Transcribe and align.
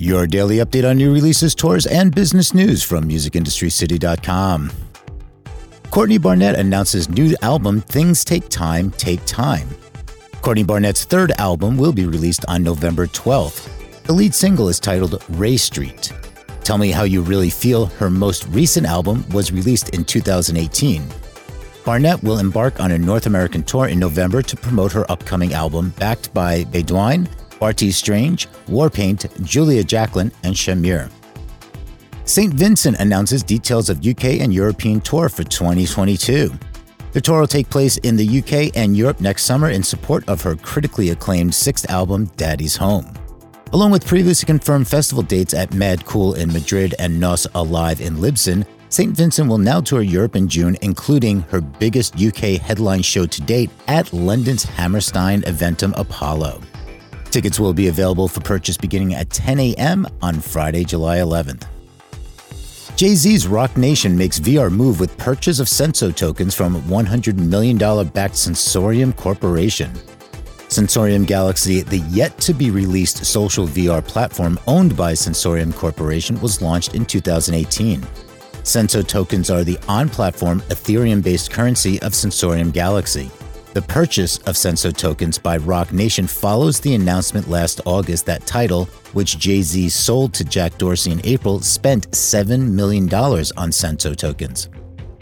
Your 0.00 0.28
daily 0.28 0.58
update 0.58 0.88
on 0.88 0.96
new 0.96 1.12
releases, 1.12 1.56
tours, 1.56 1.84
and 1.84 2.14
business 2.14 2.54
news 2.54 2.84
from 2.84 3.08
musicindustrycity.com. 3.08 4.70
Courtney 5.90 6.18
Barnett 6.18 6.56
announces 6.56 7.08
new 7.08 7.34
album 7.42 7.80
Things 7.80 8.24
Take 8.24 8.48
Time, 8.48 8.92
Take 8.92 9.24
Time. 9.24 9.68
Courtney 10.40 10.62
Barnett's 10.62 11.04
third 11.04 11.32
album 11.32 11.76
will 11.76 11.92
be 11.92 12.06
released 12.06 12.44
on 12.46 12.62
November 12.62 13.08
12th. 13.08 14.04
The 14.04 14.12
lead 14.12 14.36
single 14.36 14.68
is 14.68 14.78
titled 14.78 15.20
Rae 15.30 15.56
Street. 15.56 16.12
Tell 16.62 16.78
Me 16.78 16.92
How 16.92 17.02
You 17.02 17.22
Really 17.22 17.50
Feel, 17.50 17.86
her 17.86 18.08
most 18.08 18.46
recent 18.50 18.86
album, 18.86 19.28
was 19.30 19.50
released 19.50 19.88
in 19.88 20.04
2018. 20.04 21.02
Barnett 21.84 22.22
will 22.22 22.38
embark 22.38 22.78
on 22.78 22.92
a 22.92 22.98
North 22.98 23.26
American 23.26 23.64
tour 23.64 23.88
in 23.88 23.98
November 23.98 24.42
to 24.42 24.56
promote 24.56 24.92
her 24.92 25.10
upcoming 25.10 25.54
album, 25.54 25.92
backed 25.98 26.32
by 26.32 26.62
Bedouine, 26.66 27.28
Bartees 27.58 27.96
Strange, 27.96 28.48
Warpaint, 28.66 29.44
Julia 29.44 29.84
Jacklin, 29.84 30.32
and 30.44 30.54
Shamir. 30.54 31.10
St. 32.24 32.52
Vincent 32.52 32.98
announces 33.00 33.42
details 33.42 33.88
of 33.88 34.06
UK 34.06 34.40
and 34.40 34.52
European 34.52 35.00
tour 35.00 35.28
for 35.28 35.44
2022. 35.44 36.52
The 37.12 37.20
tour 37.20 37.40
will 37.40 37.46
take 37.46 37.70
place 37.70 37.96
in 37.98 38.16
the 38.16 38.38
UK 38.40 38.76
and 38.76 38.96
Europe 38.96 39.20
next 39.20 39.44
summer 39.44 39.70
in 39.70 39.82
support 39.82 40.28
of 40.28 40.42
her 40.42 40.54
critically 40.56 41.10
acclaimed 41.10 41.54
sixth 41.54 41.88
album, 41.88 42.26
Daddy's 42.36 42.76
Home. 42.76 43.12
Along 43.72 43.90
with 43.90 44.06
previously 44.06 44.46
confirmed 44.46 44.88
festival 44.88 45.22
dates 45.22 45.54
at 45.54 45.74
Mad 45.74 46.04
Cool 46.04 46.34
in 46.34 46.52
Madrid 46.52 46.94
and 46.98 47.18
Nos 47.18 47.46
Alive 47.54 48.00
in 48.00 48.20
Lisbon, 48.20 48.64
St. 48.90 49.14
Vincent 49.14 49.48
will 49.48 49.58
now 49.58 49.80
tour 49.80 50.00
Europe 50.00 50.36
in 50.36 50.48
June, 50.48 50.76
including 50.80 51.40
her 51.42 51.60
biggest 51.60 52.14
UK 52.22 52.60
headline 52.60 53.02
show 53.02 53.26
to 53.26 53.40
date 53.42 53.70
at 53.86 54.12
London's 54.12 54.64
Hammersmith 54.64 55.44
Eventim 55.44 55.92
Apollo. 55.98 56.62
Tickets 57.30 57.60
will 57.60 57.74
be 57.74 57.88
available 57.88 58.26
for 58.26 58.40
purchase 58.40 58.76
beginning 58.76 59.14
at 59.14 59.28
10 59.30 59.60
a.m. 59.60 60.06
on 60.22 60.40
Friday, 60.40 60.84
July 60.84 61.18
11th. 61.18 61.66
Jay 62.96 63.14
Z's 63.14 63.46
Roc 63.46 63.76
Nation 63.76 64.16
makes 64.16 64.40
VR 64.40 64.72
move 64.72 64.98
with 64.98 65.16
purchase 65.18 65.60
of 65.60 65.68
Senso 65.68 66.14
tokens 66.14 66.54
from 66.54 66.82
$100 66.82 67.36
million 67.36 67.78
backed 68.08 68.34
Sensorium 68.34 69.12
Corporation. 69.12 69.92
Sensorium 70.68 71.24
Galaxy, 71.24 71.82
the 71.82 71.98
yet 72.10 72.36
to 72.38 72.52
be 72.52 72.70
released 72.70 73.24
social 73.24 73.66
VR 73.66 74.04
platform 74.04 74.58
owned 74.66 74.96
by 74.96 75.14
Sensorium 75.14 75.72
Corporation, 75.72 76.40
was 76.40 76.60
launched 76.60 76.94
in 76.94 77.04
2018. 77.04 78.00
Senso 78.62 79.06
tokens 79.06 79.48
are 79.48 79.64
the 79.64 79.78
on 79.86 80.08
platform 80.08 80.60
Ethereum 80.62 81.22
based 81.22 81.50
currency 81.50 82.00
of 82.02 82.14
Sensorium 82.14 82.70
Galaxy. 82.70 83.30
The 83.78 83.86
purchase 83.86 84.38
of 84.38 84.56
Senso 84.56 84.92
tokens 84.92 85.38
by 85.38 85.56
Roc 85.56 85.92
Nation 85.92 86.26
follows 86.26 86.80
the 86.80 86.96
announcement 86.96 87.48
last 87.48 87.80
August 87.84 88.26
that 88.26 88.44
Tidal, 88.44 88.86
which 89.12 89.38
Jay 89.38 89.62
Z 89.62 89.90
sold 89.90 90.34
to 90.34 90.42
Jack 90.42 90.76
Dorsey 90.78 91.12
in 91.12 91.20
April, 91.22 91.60
spent 91.60 92.10
$7 92.10 92.72
million 92.72 93.04
on 93.04 93.70
Senso 93.70 94.16
tokens. 94.16 94.68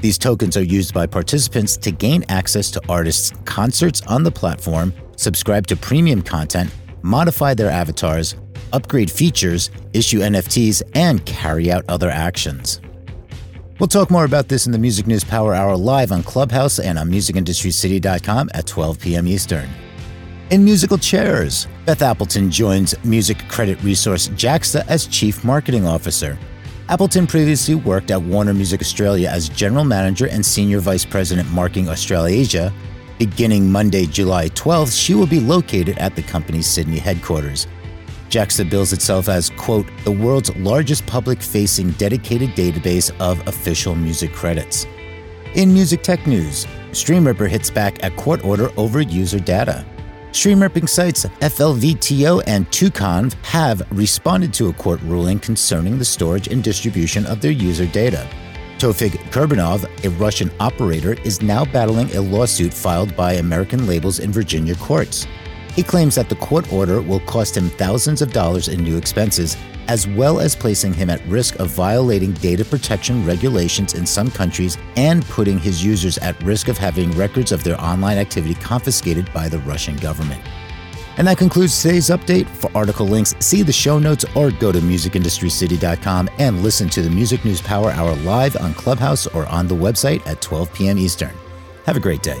These 0.00 0.18
tokens 0.18 0.56
are 0.56 0.62
used 0.62 0.94
by 0.94 1.04
participants 1.04 1.76
to 1.78 1.90
gain 1.90 2.24
access 2.28 2.70
to 2.70 2.80
artists' 2.88 3.32
concerts 3.44 4.02
on 4.02 4.22
the 4.22 4.30
platform, 4.30 4.94
subscribe 5.16 5.66
to 5.66 5.74
premium 5.74 6.22
content, 6.22 6.70
modify 7.02 7.54
their 7.54 7.70
avatars, 7.70 8.36
upgrade 8.72 9.10
features, 9.10 9.72
issue 9.94 10.20
NFTs, 10.20 10.80
and 10.94 11.26
carry 11.26 11.72
out 11.72 11.84
other 11.88 12.08
actions. 12.08 12.80
We'll 13.80 13.88
talk 13.88 14.08
more 14.08 14.24
about 14.24 14.46
this 14.46 14.66
in 14.66 14.72
the 14.72 14.78
Music 14.78 15.08
News 15.08 15.24
Power 15.24 15.52
Hour 15.52 15.76
live 15.76 16.12
on 16.12 16.22
Clubhouse 16.22 16.78
and 16.78 16.96
on 16.96 17.10
musicindustrycity.com 17.10 18.50
at 18.54 18.68
12 18.68 19.00
p.m. 19.00 19.26
Eastern. 19.26 19.68
In 20.50 20.64
musical 20.64 20.96
chairs, 20.96 21.66
Beth 21.84 22.00
Appleton 22.00 22.52
joins 22.52 22.94
music 23.04 23.36
credit 23.48 23.82
resource 23.82 24.28
Jaxsta 24.28 24.86
as 24.86 25.08
Chief 25.08 25.42
Marketing 25.42 25.86
Officer. 25.86 26.38
Appleton 26.88 27.26
previously 27.26 27.74
worked 27.74 28.12
at 28.12 28.22
Warner 28.22 28.54
Music 28.54 28.80
Australia 28.80 29.28
as 29.28 29.48
General 29.48 29.84
Manager 29.84 30.28
and 30.28 30.46
Senior 30.46 30.78
Vice 30.78 31.04
President 31.04 31.50
Marketing 31.50 31.88
Australasia. 31.88 32.72
Beginning 33.18 33.72
Monday, 33.72 34.06
July 34.06 34.50
12th, 34.50 34.96
she 34.96 35.14
will 35.14 35.26
be 35.26 35.40
located 35.40 35.98
at 35.98 36.14
the 36.14 36.22
company's 36.22 36.68
Sydney 36.68 36.98
headquarters. 36.98 37.66
Jaxsta 38.34 38.68
bills 38.68 38.92
itself 38.92 39.28
as, 39.28 39.50
quote, 39.50 39.86
the 40.02 40.10
world's 40.10 40.54
largest 40.56 41.06
public 41.06 41.40
facing 41.40 41.92
dedicated 41.92 42.50
database 42.56 43.12
of 43.20 43.46
official 43.46 43.94
music 43.94 44.32
credits. 44.32 44.88
In 45.54 45.72
music 45.72 46.02
tech 46.02 46.26
news, 46.26 46.66
StreamRipper 46.90 47.48
hits 47.48 47.70
back 47.70 48.02
at 48.02 48.16
court 48.16 48.44
order 48.44 48.70
over 48.76 49.00
user 49.00 49.38
data. 49.38 49.86
Stream 50.32 50.58
sites 50.88 51.26
FLVTO 51.26 52.42
and 52.48 52.68
2conv 52.72 53.34
have 53.44 53.86
responded 53.92 54.52
to 54.54 54.68
a 54.68 54.72
court 54.72 55.00
ruling 55.02 55.38
concerning 55.38 55.96
the 55.96 56.04
storage 56.04 56.48
and 56.48 56.64
distribution 56.64 57.24
of 57.26 57.40
their 57.40 57.52
user 57.52 57.86
data. 57.86 58.28
Tofig 58.78 59.12
Kurbanov, 59.30 59.84
a 60.04 60.10
Russian 60.18 60.50
operator, 60.58 61.12
is 61.22 61.40
now 61.40 61.64
battling 61.66 62.12
a 62.16 62.20
lawsuit 62.20 62.74
filed 62.74 63.14
by 63.14 63.34
American 63.34 63.86
labels 63.86 64.18
in 64.18 64.32
Virginia 64.32 64.74
courts. 64.74 65.24
He 65.74 65.82
claims 65.82 66.14
that 66.14 66.28
the 66.28 66.36
court 66.36 66.72
order 66.72 67.02
will 67.02 67.20
cost 67.20 67.56
him 67.56 67.68
thousands 67.68 68.22
of 68.22 68.32
dollars 68.32 68.68
in 68.68 68.82
new 68.82 68.96
expenses, 68.96 69.56
as 69.88 70.06
well 70.06 70.38
as 70.38 70.54
placing 70.54 70.94
him 70.94 71.10
at 71.10 71.24
risk 71.26 71.58
of 71.58 71.70
violating 71.70 72.32
data 72.34 72.64
protection 72.64 73.26
regulations 73.26 73.94
in 73.94 74.06
some 74.06 74.30
countries 74.30 74.78
and 74.96 75.24
putting 75.26 75.58
his 75.58 75.84
users 75.84 76.16
at 76.18 76.40
risk 76.42 76.68
of 76.68 76.78
having 76.78 77.10
records 77.12 77.50
of 77.50 77.64
their 77.64 77.80
online 77.80 78.18
activity 78.18 78.54
confiscated 78.54 79.30
by 79.34 79.48
the 79.48 79.58
Russian 79.60 79.96
government. 79.96 80.40
And 81.16 81.26
that 81.26 81.38
concludes 81.38 81.80
today's 81.80 82.08
update. 82.08 82.48
For 82.48 82.70
article 82.76 83.06
links, 83.06 83.34
see 83.40 83.62
the 83.62 83.72
show 83.72 83.98
notes 83.98 84.24
or 84.34 84.50
go 84.50 84.72
to 84.72 84.78
musicindustrycity.com 84.78 86.30
and 86.38 86.62
listen 86.62 86.88
to 86.90 87.02
the 87.02 87.10
Music 87.10 87.44
News 87.44 87.60
Power 87.60 87.90
Hour 87.90 88.14
live 88.16 88.56
on 88.56 88.74
Clubhouse 88.74 89.26
or 89.28 89.46
on 89.46 89.68
the 89.68 89.76
website 89.76 90.26
at 90.26 90.40
12 90.40 90.72
p.m. 90.72 90.98
Eastern. 90.98 91.32
Have 91.84 91.96
a 91.96 92.00
great 92.00 92.22
day. 92.22 92.40